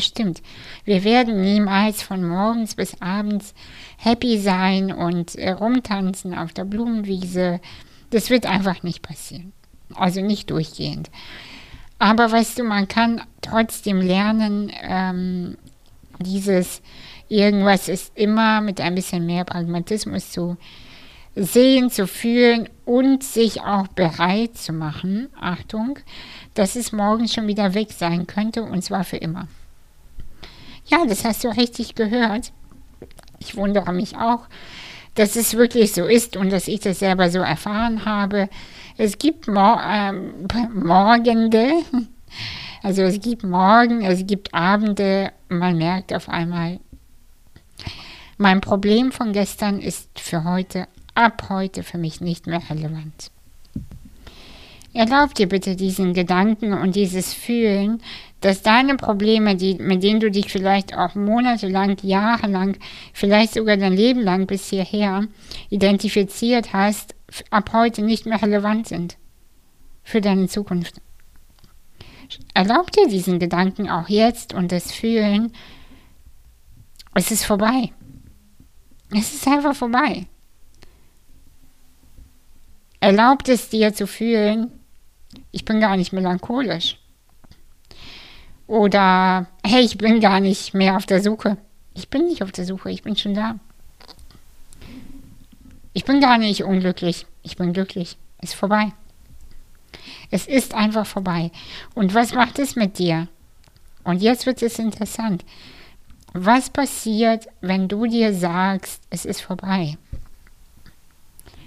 Stimmt. 0.00 0.42
Wir 0.84 1.04
werden 1.04 1.40
niemals 1.40 2.02
von 2.02 2.26
morgens 2.26 2.74
bis 2.74 3.00
abends 3.00 3.54
happy 3.98 4.38
sein 4.38 4.92
und 4.92 5.36
äh, 5.36 5.50
rumtanzen 5.50 6.36
auf 6.36 6.52
der 6.52 6.64
Blumenwiese. 6.64 7.60
Das 8.10 8.30
wird 8.30 8.46
einfach 8.46 8.82
nicht 8.82 9.02
passieren. 9.02 9.52
Also 9.94 10.20
nicht 10.20 10.50
durchgehend. 10.50 11.10
Aber 11.98 12.30
weißt 12.30 12.58
du, 12.58 12.64
man 12.64 12.88
kann 12.88 13.22
trotzdem 13.40 14.00
lernen, 14.00 14.72
ähm, 14.82 15.56
dieses 16.18 16.82
irgendwas 17.28 17.88
ist 17.88 18.16
immer 18.16 18.60
mit 18.60 18.80
ein 18.80 18.94
bisschen 18.94 19.26
mehr 19.26 19.44
Pragmatismus 19.44 20.30
zu 20.30 20.56
sehen, 21.34 21.90
zu 21.90 22.06
fühlen 22.06 22.68
und 22.84 23.24
sich 23.24 23.60
auch 23.62 23.88
bereit 23.88 24.56
zu 24.56 24.72
machen, 24.72 25.28
Achtung, 25.40 25.98
dass 26.54 26.76
es 26.76 26.92
morgen 26.92 27.28
schon 27.28 27.48
wieder 27.48 27.74
weg 27.74 27.88
sein 27.90 28.26
könnte 28.26 28.62
und 28.62 28.82
zwar 28.82 29.04
für 29.04 29.16
immer. 29.16 29.48
Ja, 30.86 31.06
das 31.06 31.24
hast 31.24 31.44
du 31.44 31.48
richtig 31.48 31.94
gehört. 31.94 32.52
Ich 33.38 33.56
wundere 33.56 33.92
mich 33.92 34.16
auch, 34.16 34.46
dass 35.14 35.36
es 35.36 35.54
wirklich 35.54 35.92
so 35.92 36.04
ist 36.04 36.36
und 36.36 36.50
dass 36.50 36.68
ich 36.68 36.80
das 36.80 36.98
selber 36.98 37.30
so 37.30 37.38
erfahren 37.38 38.04
habe. 38.04 38.48
Es 38.96 39.18
gibt 39.18 39.48
Mor 39.48 39.80
ähm, 39.86 40.46
Morgende, 40.74 41.72
also 42.82 43.02
es 43.02 43.20
gibt 43.20 43.44
Morgen, 43.44 44.02
es 44.02 44.26
gibt 44.26 44.52
Abende, 44.52 45.32
man 45.48 45.78
merkt 45.78 46.12
auf 46.12 46.28
einmal, 46.28 46.80
mein 48.36 48.60
Problem 48.60 49.12
von 49.12 49.32
gestern 49.32 49.78
ist 49.80 50.18
für 50.18 50.44
heute, 50.44 50.88
ab 51.14 51.46
heute 51.48 51.82
für 51.82 51.98
mich 51.98 52.20
nicht 52.20 52.46
mehr 52.46 52.62
relevant. 52.68 53.30
Erlaub 54.92 55.34
dir 55.34 55.48
bitte 55.48 55.74
diesen 55.76 56.14
Gedanken 56.14 56.72
und 56.72 56.94
dieses 56.94 57.34
Fühlen, 57.34 58.00
dass 58.44 58.60
deine 58.60 58.96
Probleme, 58.96 59.56
die, 59.56 59.76
mit 59.76 60.02
denen 60.02 60.20
du 60.20 60.30
dich 60.30 60.52
vielleicht 60.52 60.94
auch 60.94 61.14
monatelang, 61.14 61.96
jahrelang, 62.02 62.76
vielleicht 63.14 63.54
sogar 63.54 63.78
dein 63.78 63.94
Leben 63.94 64.20
lang 64.20 64.46
bis 64.46 64.68
hierher 64.68 65.26
identifiziert 65.70 66.74
hast, 66.74 67.14
ab 67.48 67.70
heute 67.72 68.02
nicht 68.02 68.26
mehr 68.26 68.42
relevant 68.42 68.86
sind 68.86 69.16
für 70.02 70.20
deine 70.20 70.46
Zukunft. 70.46 71.00
Erlaub 72.52 72.90
dir 72.90 73.08
diesen 73.08 73.38
Gedanken 73.38 73.88
auch 73.88 74.10
jetzt 74.10 74.52
und 74.52 74.72
das 74.72 74.92
Fühlen, 74.92 75.50
es 77.14 77.30
ist 77.30 77.46
vorbei. 77.46 77.92
Es 79.10 79.32
ist 79.32 79.48
einfach 79.48 79.74
vorbei. 79.74 80.26
Erlaubt 83.00 83.48
es 83.48 83.70
dir 83.70 83.94
zu 83.94 84.06
fühlen, 84.06 84.70
ich 85.50 85.64
bin 85.64 85.80
gar 85.80 85.96
nicht 85.96 86.12
melancholisch. 86.12 86.98
Oder, 88.66 89.46
hey, 89.64 89.82
ich 89.82 89.98
bin 89.98 90.20
gar 90.20 90.40
nicht 90.40 90.74
mehr 90.74 90.96
auf 90.96 91.06
der 91.06 91.22
Suche. 91.22 91.58
Ich 91.94 92.08
bin 92.08 92.26
nicht 92.26 92.42
auf 92.42 92.52
der 92.52 92.64
Suche, 92.64 92.90
ich 92.90 93.02
bin 93.02 93.16
schon 93.16 93.34
da. 93.34 93.58
Ich 95.92 96.04
bin 96.04 96.20
gar 96.20 96.38
nicht 96.38 96.64
unglücklich, 96.64 97.26
ich 97.42 97.56
bin 97.56 97.72
glücklich. 97.72 98.16
Ist 98.40 98.54
vorbei. 98.54 98.92
Es 100.30 100.46
ist 100.46 100.74
einfach 100.74 101.06
vorbei. 101.06 101.50
Und 101.94 102.14
was 102.14 102.34
macht 102.34 102.58
es 102.58 102.74
mit 102.74 102.98
dir? 102.98 103.28
Und 104.02 104.20
jetzt 104.20 104.46
wird 104.46 104.62
es 104.62 104.78
interessant. 104.78 105.44
Was 106.32 106.68
passiert, 106.68 107.46
wenn 107.60 107.86
du 107.88 108.06
dir 108.06 108.34
sagst, 108.34 109.02
es 109.10 109.24
ist 109.24 109.40
vorbei? 109.40 109.96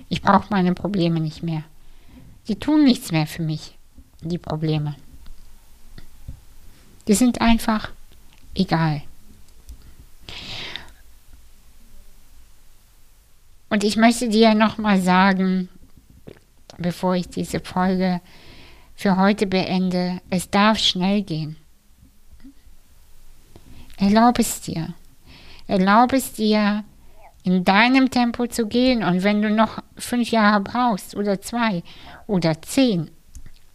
Ich 0.10 0.21
brauche 0.21 0.47
meine 0.49 0.73
Probleme 0.73 1.19
nicht 1.19 1.41
mehr. 1.41 1.63
Die 2.47 2.60
tun 2.60 2.83
nichts 2.83 3.12
mehr 3.12 3.27
für 3.27 3.43
mich, 3.43 3.77
die 4.21 4.38
Probleme. 4.38 4.95
Die 7.08 7.13
sind 7.13 7.41
einfach 7.41 7.89
egal. 8.54 9.02
Und 13.70 13.84
ich 13.84 13.98
möchte 13.98 14.30
dir 14.30 14.54
nochmal 14.56 15.00
sagen, 15.02 15.70
bevor 16.78 17.15
ich 17.15 17.30
diese 17.30 17.60
Folge 17.60 18.22
für 18.96 19.17
heute 19.17 19.46
beende, 19.46 20.22
es 20.30 20.50
darf 20.50 20.80
schnell 20.80 21.22
gehen. 21.22 21.58
Erlaube 23.98 24.41
es 24.41 24.62
dir. 24.62 24.93
Erlaube 25.67 26.17
es 26.17 26.34
dir, 26.34 26.84
in 27.43 27.63
deinem 27.63 28.10
Tempo 28.10 28.48
zu 28.48 28.67
gehen. 28.67 29.04
Und 29.04 29.24
wenn 29.24 29.41
du 29.41 29.50
noch 29.50 29.82
fünf 29.98 30.32
Jahre 30.32 30.62
brauchst 30.62 31.15
oder 31.15 31.41
zwei 31.41 31.84
oder 32.26 32.62
zehn, 32.62 33.12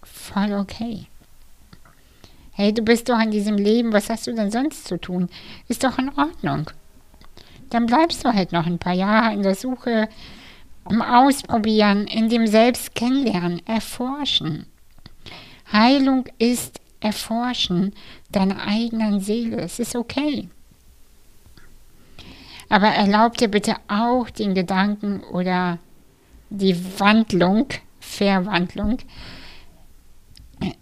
voll 0.02 0.52
okay. 0.52 1.06
Hey, 2.62 2.72
du 2.72 2.82
bist 2.82 3.08
doch 3.08 3.18
in 3.18 3.32
diesem 3.32 3.56
Leben, 3.56 3.92
was 3.92 4.08
hast 4.08 4.28
du 4.28 4.32
denn 4.32 4.52
sonst 4.52 4.86
zu 4.86 4.96
tun? 4.96 5.28
Ist 5.66 5.82
doch 5.82 5.98
in 5.98 6.10
Ordnung. 6.10 6.70
Dann 7.70 7.86
bleibst 7.86 8.24
du 8.24 8.32
halt 8.32 8.52
noch 8.52 8.66
ein 8.66 8.78
paar 8.78 8.92
Jahre 8.92 9.34
in 9.34 9.42
der 9.42 9.56
Suche, 9.56 10.08
um 10.84 11.02
Ausprobieren, 11.02 12.06
in 12.06 12.28
dem 12.28 12.46
Selbst 12.46 12.94
kennenlernen, 12.94 13.66
erforschen. 13.66 14.66
Heilung 15.72 16.26
ist 16.38 16.80
Erforschen 17.00 17.94
deiner 18.30 18.64
eigenen 18.64 19.18
Seele. 19.18 19.56
Es 19.56 19.80
ist 19.80 19.96
okay. 19.96 20.48
Aber 22.68 22.86
erlaub 22.86 23.38
dir 23.38 23.48
bitte 23.48 23.74
auch 23.88 24.30
den 24.30 24.54
Gedanken 24.54 25.24
oder 25.32 25.80
die 26.48 26.76
Wandlung, 27.00 27.66
Verwandlung 27.98 28.98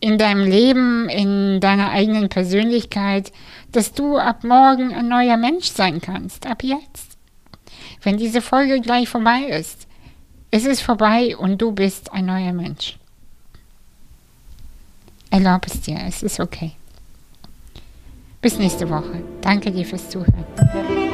in 0.00 0.18
deinem 0.18 0.44
Leben, 0.44 1.08
in 1.08 1.60
deiner 1.60 1.90
eigenen 1.90 2.28
Persönlichkeit, 2.28 3.32
dass 3.72 3.92
du 3.92 4.18
ab 4.18 4.44
morgen 4.44 4.92
ein 4.94 5.08
neuer 5.08 5.36
Mensch 5.36 5.68
sein 5.68 6.00
kannst, 6.00 6.46
ab 6.46 6.62
jetzt. 6.62 7.16
Wenn 8.02 8.16
diese 8.16 8.40
Folge 8.40 8.80
gleich 8.80 9.08
vorbei 9.08 9.42
ist, 9.44 9.86
ist 10.50 10.66
es 10.66 10.80
vorbei 10.80 11.36
und 11.36 11.60
du 11.60 11.72
bist 11.72 12.12
ein 12.12 12.26
neuer 12.26 12.52
Mensch. 12.52 12.98
Erlaub 15.30 15.66
es 15.66 15.80
dir, 15.82 15.98
es 16.06 16.22
ist 16.22 16.40
okay. 16.40 16.72
Bis 18.42 18.58
nächste 18.58 18.88
Woche. 18.88 19.22
Danke 19.42 19.70
dir 19.70 19.84
fürs 19.84 20.08
Zuhören. 20.08 21.09